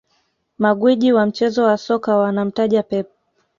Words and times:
Magwiji 0.59 1.13
wa 1.13 1.25
mchezo 1.25 1.63
wa 1.63 1.77
soka 1.77 2.17
wanamtaja 2.17 2.83
Pep 2.83 3.07